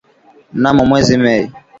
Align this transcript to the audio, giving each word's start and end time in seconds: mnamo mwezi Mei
mnamo 0.53 0.85
mwezi 0.85 1.17
Mei 1.17 1.45